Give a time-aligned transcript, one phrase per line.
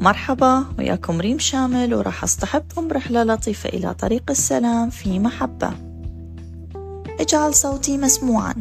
[0.00, 5.70] مرحبا وياكم ريم شامل وراح أصطحبكم برحلة لطيفة إلى طريق السلام في محبة.
[7.20, 8.54] اجعل صوتي مسموعا.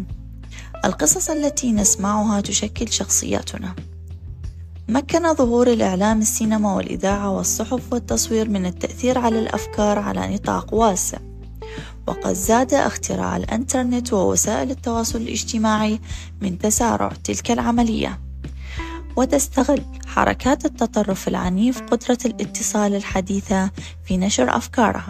[0.85, 3.75] القصص التي نسمعها تشكل شخصياتنا.
[4.89, 11.17] مكن ظهور الإعلام السينما والإذاعة والصحف والتصوير من التأثير على الأفكار على نطاق واسع.
[12.07, 15.99] وقد زاد اختراع الإنترنت ووسائل التواصل الاجتماعي
[16.41, 18.26] من تسارع تلك العملية.
[19.17, 23.71] وتستغل حركات التطرف العنيف قدرة الاتصال الحديثة
[24.05, 25.09] في نشر أفكارها.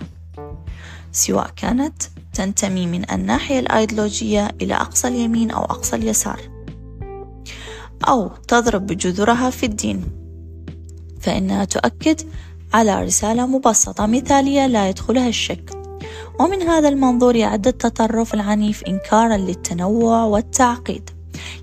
[1.11, 2.03] سواء كانت
[2.33, 6.39] تنتمي من الناحية الأيديولوجية إلى أقصى اليمين أو أقصى اليسار
[8.07, 10.05] أو تضرب بجذورها في الدين
[11.21, 12.21] فإنها تؤكد
[12.73, 15.69] على رسالة مبسطة مثالية لا يدخلها الشك.
[16.39, 21.16] ومن هذا المنظور يعد التطرف العنيف إنكارا للتنوع والتعقيد.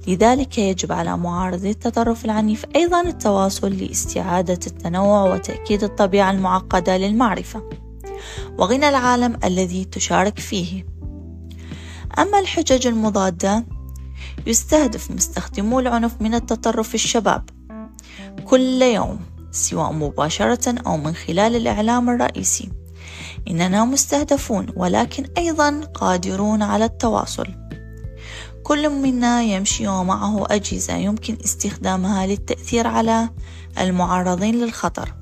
[0.09, 7.63] لذلك يجب على معارضي التطرف العنيف أيضا التواصل لاستعادة التنوع وتأكيد الطبيعة المعقدة للمعرفة.
[8.59, 10.87] وغنى العالم الذي تشارك فيه.
[12.19, 13.65] أما الحجج المضادة
[14.47, 17.51] يستهدف مستخدمو العنف من التطرف الشباب.
[18.45, 22.71] كل يوم سواء مباشرة أو من خلال الإعلام الرئيسي.
[23.51, 27.64] إننا مستهدفون ولكن أيضا قادرون على التواصل.
[28.65, 33.29] كل منا يمشي ومعه أجهزة يمكن استخدامها للتأثير على
[33.81, 35.15] المعرضين للخطر.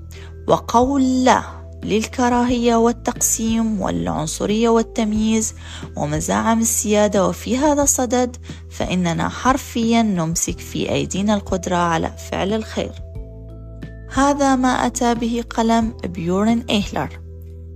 [0.49, 1.43] وقول لا
[1.85, 5.55] للكراهية والتقسيم والعنصرية والتمييز
[5.97, 8.37] ومزاعم السيادة وفي هذا الصدد
[8.71, 12.93] فإننا حرفيا نمسك في أيدينا القدرة على فعل الخير.
[14.15, 17.21] هذا ما أتى به قلم بيورن إيهلر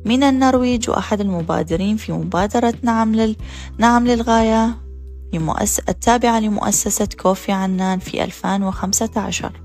[0.05, 3.37] من النرويج وأحد المبادرين في مبادرة نعم, لل...
[3.78, 4.86] نعم للغاية.
[5.33, 5.79] لمؤس...
[5.79, 9.61] التابعة لمؤسسة كوفي عنان في 2015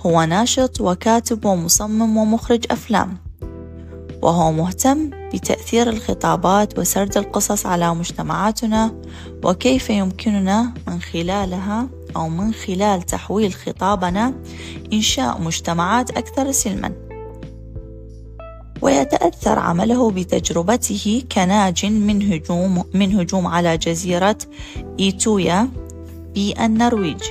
[0.00, 3.18] هو ناشط وكاتب ومصمم ومخرج أفلام.
[4.22, 8.94] وهو مهتم بتأثير الخطابات وسرد القصص على مجتمعاتنا
[9.44, 14.34] وكيف يمكننا من خلالها أو من خلال تحويل خطابنا
[14.92, 17.11] إنشاء مجتمعات أكثر سلما.
[18.82, 24.38] ويتأثر عمله بتجربته كناج من هجوم من هجوم على جزيرة
[25.00, 25.68] إيتويا
[26.34, 27.22] في النرويج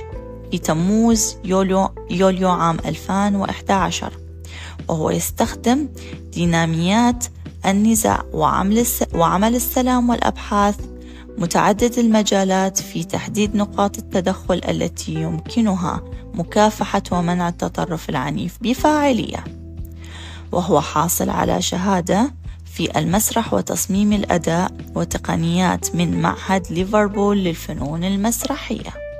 [0.50, 4.12] في تموز يوليو, يوليو عام 2011
[4.88, 5.88] وهو يستخدم
[6.32, 7.24] ديناميات
[7.66, 10.76] النزاع وعمل, وعمل السلام والأبحاث
[11.38, 16.02] متعدد المجالات في تحديد نقاط التدخل التي يمكنها
[16.34, 19.61] مكافحة ومنع التطرف العنيف بفاعلية.
[20.52, 22.34] وهو حاصل على شهادة
[22.74, 29.11] في المسرح وتصميم الأداء وتقنيات من معهد ليفربول للفنون المسرحية.